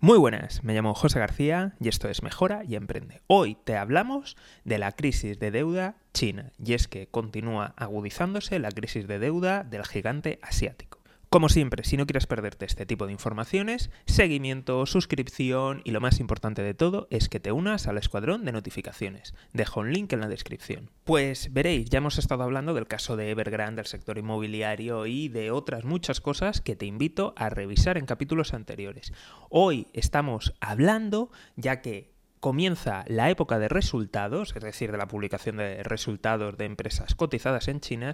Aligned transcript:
Muy 0.00 0.16
buenas, 0.16 0.62
me 0.62 0.74
llamo 0.74 0.94
José 0.94 1.18
García 1.18 1.74
y 1.80 1.88
esto 1.88 2.08
es 2.08 2.22
Mejora 2.22 2.62
y 2.62 2.76
Emprende. 2.76 3.20
Hoy 3.26 3.56
te 3.56 3.76
hablamos 3.76 4.36
de 4.62 4.78
la 4.78 4.92
crisis 4.92 5.40
de 5.40 5.50
deuda 5.50 5.96
china 6.14 6.52
y 6.64 6.74
es 6.74 6.86
que 6.86 7.08
continúa 7.08 7.74
agudizándose 7.76 8.60
la 8.60 8.70
crisis 8.70 9.08
de 9.08 9.18
deuda 9.18 9.64
del 9.64 9.84
gigante 9.84 10.38
asiático. 10.40 10.97
Como 11.30 11.50
siempre, 11.50 11.84
si 11.84 11.98
no 11.98 12.06
quieres 12.06 12.26
perderte 12.26 12.64
este 12.64 12.86
tipo 12.86 13.06
de 13.06 13.12
informaciones, 13.12 13.90
seguimiento, 14.06 14.86
suscripción 14.86 15.82
y 15.84 15.90
lo 15.90 16.00
más 16.00 16.20
importante 16.20 16.62
de 16.62 16.72
todo 16.72 17.06
es 17.10 17.28
que 17.28 17.38
te 17.38 17.52
unas 17.52 17.86
al 17.86 17.98
escuadrón 17.98 18.46
de 18.46 18.52
notificaciones. 18.52 19.34
Dejo 19.52 19.80
un 19.80 19.92
link 19.92 20.10
en 20.14 20.20
la 20.20 20.28
descripción. 20.28 20.90
Pues 21.04 21.52
veréis, 21.52 21.90
ya 21.90 21.98
hemos 21.98 22.16
estado 22.16 22.44
hablando 22.44 22.72
del 22.72 22.86
caso 22.86 23.14
de 23.16 23.30
Evergrande, 23.30 23.82
del 23.82 23.86
sector 23.86 24.16
inmobiliario 24.16 25.04
y 25.04 25.28
de 25.28 25.50
otras 25.50 25.84
muchas 25.84 26.22
cosas 26.22 26.62
que 26.62 26.76
te 26.76 26.86
invito 26.86 27.34
a 27.36 27.50
revisar 27.50 27.98
en 27.98 28.06
capítulos 28.06 28.54
anteriores. 28.54 29.12
Hoy 29.50 29.88
estamos 29.92 30.54
hablando, 30.60 31.30
ya 31.56 31.82
que 31.82 32.17
comienza 32.40 33.04
la 33.08 33.30
época 33.30 33.58
de 33.58 33.68
resultados, 33.68 34.54
es 34.54 34.62
decir, 34.62 34.92
de 34.92 34.98
la 34.98 35.08
publicación 35.08 35.56
de 35.56 35.82
resultados 35.82 36.56
de 36.56 36.64
empresas 36.64 37.14
cotizadas 37.14 37.68
en 37.68 37.80
China, 37.80 38.12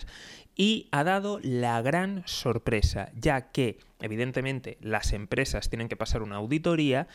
y 0.57 0.89
ha 0.93 1.05
dado 1.05 1.41
la 1.43 1.81
gran 1.83 2.23
sorpresa, 2.27 3.11
ya 3.15 3.53
que 3.53 3.79
evidentemente 4.01 4.79
las 4.81 5.13
empresas 5.13 5.69
tienen 5.69 5.89
que 5.89 5.97
pasar 5.97 6.23
una 6.23 6.37
auditoría 6.37 7.09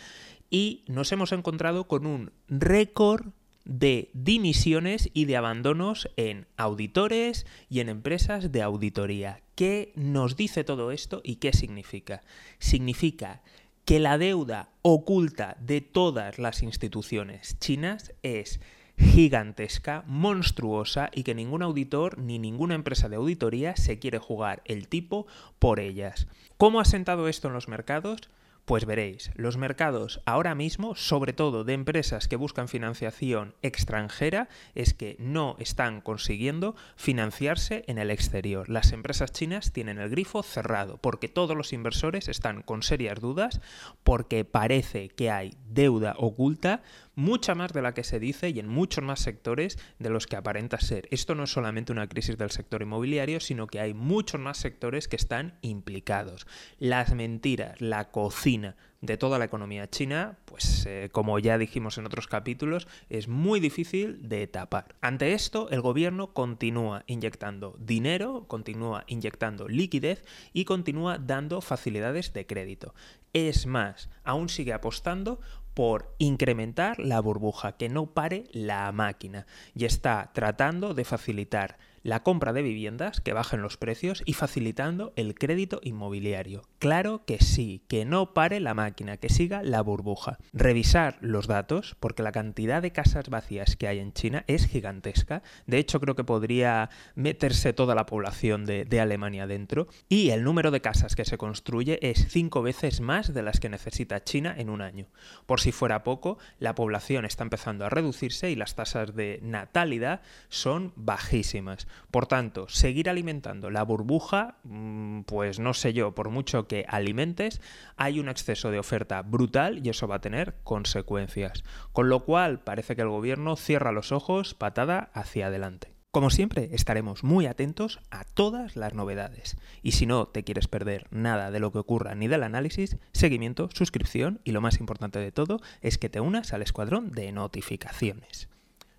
y 0.49 0.83
nos 0.87 1.11
hemos 1.11 1.31
encontrado 1.31 1.87
con 1.87 2.05
un 2.05 2.31
récord 2.47 3.27
de 3.65 4.09
dimisiones 4.13 5.09
y 5.13 5.25
de 5.25 5.37
abandonos 5.37 6.09
en 6.17 6.47
auditores 6.57 7.45
y 7.69 7.81
en 7.81 7.89
empresas 7.89 8.51
de 8.51 8.63
auditoría. 8.63 9.41
¿Qué 9.53 9.91
nos 9.95 10.35
dice 10.35 10.63
todo 10.63 10.91
esto 10.91 11.21
y 11.23 11.35
qué 11.35 11.53
significa? 11.53 12.21
Significa 12.57 13.41
que 13.89 13.99
la 13.99 14.19
deuda 14.19 14.69
oculta 14.83 15.57
de 15.61 15.81
todas 15.81 16.37
las 16.37 16.61
instituciones 16.61 17.57
chinas 17.57 18.13
es 18.21 18.59
gigantesca, 18.99 20.03
monstruosa 20.05 21.09
y 21.11 21.23
que 21.23 21.33
ningún 21.33 21.63
auditor 21.63 22.19
ni 22.19 22.37
ninguna 22.37 22.75
empresa 22.75 23.09
de 23.09 23.15
auditoría 23.15 23.75
se 23.75 23.97
quiere 23.97 24.19
jugar 24.19 24.61
el 24.65 24.87
tipo 24.87 25.25
por 25.57 25.79
ellas. 25.79 26.27
¿Cómo 26.57 26.79
ha 26.79 26.85
sentado 26.85 27.27
esto 27.27 27.47
en 27.47 27.55
los 27.55 27.67
mercados? 27.67 28.29
Pues 28.65 28.85
veréis, 28.85 29.31
los 29.33 29.57
mercados 29.57 30.21
ahora 30.25 30.53
mismo, 30.53 30.95
sobre 30.95 31.33
todo 31.33 31.63
de 31.63 31.73
empresas 31.73 32.27
que 32.27 32.35
buscan 32.35 32.67
financiación 32.67 33.55
extranjera, 33.61 34.47
es 34.75 34.93
que 34.93 35.15
no 35.19 35.55
están 35.59 36.01
consiguiendo 36.01 36.75
financiarse 36.95 37.83
en 37.87 37.97
el 37.97 38.11
exterior. 38.11 38.69
Las 38.69 38.91
empresas 38.91 39.31
chinas 39.31 39.71
tienen 39.71 39.97
el 39.97 40.09
grifo 40.09 40.43
cerrado 40.43 40.97
porque 40.97 41.27
todos 41.27 41.57
los 41.57 41.73
inversores 41.73 42.27
están 42.27 42.61
con 42.61 42.83
serias 42.83 43.19
dudas 43.19 43.59
porque 44.03 44.45
parece 44.45 45.09
que 45.09 45.31
hay 45.31 45.55
deuda 45.69 46.13
oculta 46.17 46.83
mucha 47.19 47.53
más 47.53 47.73
de 47.73 47.81
la 47.81 47.93
que 47.93 48.03
se 48.03 48.19
dice 48.19 48.49
y 48.49 48.59
en 48.59 48.67
muchos 48.67 49.03
más 49.03 49.19
sectores 49.19 49.77
de 49.99 50.09
los 50.09 50.25
que 50.25 50.37
aparenta 50.37 50.79
ser. 50.79 51.07
Esto 51.11 51.35
no 51.35 51.43
es 51.43 51.51
solamente 51.51 51.91
una 51.91 52.07
crisis 52.07 52.37
del 52.37 52.49
sector 52.49 52.81
inmobiliario, 52.81 53.39
sino 53.39 53.67
que 53.67 53.79
hay 53.79 53.93
muchos 53.93 54.39
más 54.39 54.57
sectores 54.57 55.07
que 55.07 55.17
están 55.17 55.59
implicados. 55.61 56.47
Las 56.77 57.13
mentiras, 57.13 57.81
la 57.81 58.09
cocina 58.11 58.75
de 59.01 59.17
toda 59.17 59.39
la 59.39 59.45
economía 59.45 59.89
china, 59.89 60.37
pues 60.45 60.85
eh, 60.85 61.09
como 61.11 61.39
ya 61.39 61.57
dijimos 61.57 61.97
en 61.97 62.05
otros 62.05 62.27
capítulos, 62.27 62.87
es 63.09 63.27
muy 63.27 63.59
difícil 63.59 64.27
de 64.27 64.45
tapar. 64.47 64.95
Ante 65.01 65.33
esto, 65.33 65.69
el 65.69 65.81
gobierno 65.81 66.33
continúa 66.33 67.03
inyectando 67.07 67.77
dinero, 67.79 68.45
continúa 68.47 69.05
inyectando 69.07 69.67
liquidez 69.67 70.25
y 70.51 70.65
continúa 70.65 71.17
dando 71.17 71.61
facilidades 71.61 72.33
de 72.33 72.45
crédito. 72.45 72.93
Es 73.31 73.65
más, 73.65 74.09
aún 74.23 74.49
sigue 74.49 74.73
apostando 74.73 75.39
por 75.73 76.13
incrementar 76.17 76.99
la 76.99 77.21
burbuja, 77.21 77.77
que 77.77 77.87
no 77.87 78.07
pare 78.07 78.45
la 78.51 78.91
máquina 78.91 79.45
y 79.73 79.85
está 79.85 80.31
tratando 80.33 80.93
de 80.93 81.05
facilitar 81.05 81.77
la 82.09 82.23
compra 82.23 82.53
de 82.53 82.63
viviendas, 82.63 83.21
que 83.21 83.33
bajen 83.33 83.61
los 83.61 83.77
precios 83.77 84.23
y 84.25 84.33
facilitando 84.33 85.13
el 85.15 85.35
crédito 85.35 85.79
inmobiliario. 85.83 86.63
Claro 86.79 87.23
que 87.25 87.37
sí, 87.37 87.83
que 87.87 88.03
no 88.03 88.33
pare 88.33 88.59
la 88.59 88.73
máquina, 88.73 89.17
que 89.17 89.29
siga 89.29 89.61
la 89.61 89.81
burbuja. 89.81 90.39
Revisar 90.51 91.19
los 91.21 91.45
datos, 91.45 91.95
porque 91.99 92.23
la 92.23 92.31
cantidad 92.31 92.81
de 92.81 92.91
casas 92.91 93.29
vacías 93.29 93.75
que 93.75 93.87
hay 93.87 93.99
en 93.99 94.11
China 94.13 94.43
es 94.47 94.65
gigantesca. 94.65 95.43
De 95.67 95.77
hecho, 95.77 95.99
creo 95.99 96.15
que 96.15 96.23
podría 96.23 96.89
meterse 97.13 97.73
toda 97.73 97.93
la 97.93 98.07
población 98.07 98.65
de, 98.65 98.99
Alemania 98.99 99.45
dentro. 99.45 99.87
Y 100.09 100.31
el 100.31 100.43
número 100.43 100.71
de 100.71 100.81
casas 100.81 101.15
que 101.15 101.25
se 101.25 101.37
construye 101.37 101.99
es 102.01 102.27
cinco 102.29 102.63
veces 102.63 103.01
más 103.01 103.33
de 103.33 103.43
las 103.43 103.59
que 103.59 103.69
necesita 103.69 104.23
China 104.23 104.55
en 104.57 104.69
un 104.69 104.81
año. 104.81 105.05
Por 105.45 105.61
si 105.61 105.71
fuera 105.71 106.03
poco, 106.03 106.39
la 106.57 106.73
población 106.73 107.23
está 107.23 107.43
empezando 107.43 107.85
a 107.85 107.89
reducirse 107.89 108.49
y 108.49 108.55
las 108.55 108.75
tasas 108.75 109.15
de 109.15 109.39
natalidad 109.43 110.21
son 110.49 110.91
bajísimas. 110.95 111.87
Por 112.11 112.27
tanto, 112.27 112.67
seguir 112.69 113.09
alimentando 113.09 113.69
la 113.69 113.83
burbuja, 113.83 114.57
mm, 114.63 115.21
pues 115.21 115.59
no 115.59 115.73
sé 115.73 115.93
yo, 115.93 116.15
por 116.15 116.29
mucho 116.29 116.67
que 116.67 116.85
alimentes, 116.87 117.61
hay 117.97 118.19
un 118.19 118.29
exceso 118.29 118.71
de 118.71 118.79
oferta 118.79 119.21
brutal 119.21 119.85
y 119.85 119.89
eso 119.89 120.07
va 120.07 120.15
a 120.15 120.21
tener 120.21 120.55
consecuencias. 120.63 121.63
Con 121.91 122.09
lo 122.09 122.25
cual, 122.25 122.61
parece 122.61 122.95
que 122.95 123.01
el 123.01 123.09
gobierno 123.09 123.55
cierra 123.55 123.91
los 123.91 124.11
ojos, 124.11 124.53
patada 124.53 125.09
hacia 125.13 125.47
adelante. 125.47 125.99
Como 126.11 126.31
siempre, 126.31 126.69
estaremos 126.73 127.23
muy 127.23 127.45
atentos 127.45 127.99
a 128.09 128.23
todas 128.23 128.75
las 128.75 128.95
novedades. 128.95 129.57
Y 129.83 129.91
si 129.91 130.07
no 130.07 130.27
te 130.27 130.43
quieres 130.43 130.67
perder 130.67 131.05
nada 131.11 131.51
de 131.51 131.59
lo 131.59 131.71
que 131.71 131.77
ocurra 131.77 132.15
ni 132.15 132.27
del 132.27 132.41
análisis, 132.41 132.97
seguimiento, 133.13 133.69
suscripción 133.71 134.41
y 134.43 134.51
lo 134.51 134.59
más 134.59 134.79
importante 134.79 135.19
de 135.19 135.31
todo 135.31 135.59
es 135.81 135.99
que 135.99 136.09
te 136.09 136.19
unas 136.19 136.51
al 136.51 136.63
escuadrón 136.63 137.11
de 137.11 137.31
notificaciones. 137.31 138.49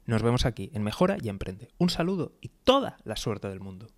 Nos 0.06 0.22
vemos 0.22 0.46
aquí 0.46 0.70
en 0.74 0.82
Mejora 0.82 1.16
y 1.20 1.28
Emprende. 1.28 1.68
Un 1.78 1.90
saludo 1.90 2.32
y 2.40 2.48
toda 2.48 2.96
la 3.04 3.16
suerte 3.16 3.48
del 3.48 3.60
mundo. 3.60 3.88